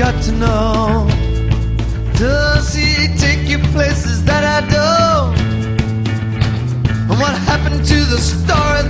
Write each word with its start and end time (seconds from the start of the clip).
got 0.00 0.22
to 0.22 0.32
know 0.32 1.06
Does 2.14 2.72
he 2.72 3.06
take 3.18 3.46
you 3.46 3.58
places 3.74 4.24
that 4.24 4.42
I 4.56 4.60
don't? 4.74 5.38
And 7.10 7.20
what 7.20 7.34
happened 7.50 7.84
to 7.84 7.98
the 8.12 8.16
story 8.16 8.82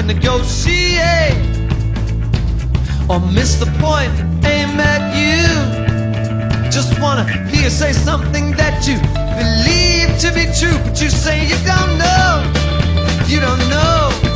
to 0.00 0.06
negotiate 0.06 1.36
or 3.08 3.20
miss 3.32 3.56
the 3.56 3.66
point 3.80 4.12
Aim 4.44 4.80
at 4.80 5.14
you. 5.14 6.70
Just 6.70 6.98
wanna 7.00 7.24
hear 7.48 7.64
you 7.64 7.70
say 7.70 7.92
something 7.92 8.52
that 8.52 8.86
you 8.86 8.96
believe 9.36 10.18
to 10.20 10.32
be 10.32 10.46
true, 10.58 10.78
but 10.84 11.00
you 11.00 11.10
say 11.10 11.46
you 11.46 11.56
don't 11.66 11.98
know. 11.98 12.42
You 13.26 13.40
don't 13.40 13.68
know. 13.68 14.29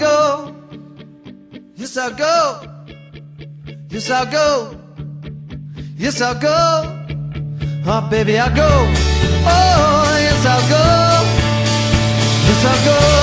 go. 0.00 0.54
Yes, 1.76 1.96
I'll 1.98 2.14
go. 2.14 2.62
Yes, 3.90 4.10
I'll 4.10 4.26
go. 4.26 4.74
Yes, 5.96 6.20
I'll 6.22 6.40
go. 6.40 6.56
Oh, 7.86 8.08
baby, 8.10 8.38
I'll 8.38 8.54
go. 8.54 8.70
Oh, 9.52 10.16
yes, 10.26 10.46
I'll 10.46 10.68
go. 10.74 10.84
Yes, 12.46 12.64
I'll 12.64 12.84
go. 12.86 13.19